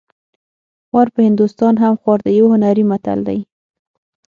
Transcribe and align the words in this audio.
خوار 0.87 1.07
په 1.15 1.19
هندوستان 1.27 1.73
هم 1.83 1.93
خوار 2.01 2.19
دی 2.25 2.31
یو 2.39 2.47
هنري 2.53 2.83
متل 2.91 3.19
دی 3.27 3.39